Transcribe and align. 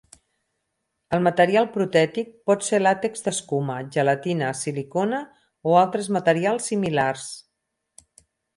El 1.17 1.19
material 1.25 1.67
protètic 1.75 2.31
pot 2.51 2.65
ser 2.69 2.79
làtex 2.81 3.21
d'escuma, 3.27 3.77
gelatina, 3.97 4.49
silicona 4.63 5.21
o 5.71 5.77
altres 5.85 6.11
materials 6.19 6.67
similars. 6.73 7.31